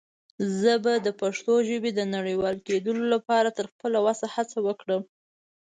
زه 0.61 0.71
به 0.83 0.93
دَ 1.05 1.07
پښتو 1.21 1.53
ژبې 1.69 1.91
د 1.95 2.01
نړيوال 2.15 2.55
کيدلو 2.67 3.03
لپاره 3.13 3.49
تر 3.57 3.65
خپله 3.73 3.97
وسه 4.05 4.25
هڅه 4.35 4.57
وکړم. 4.67 5.01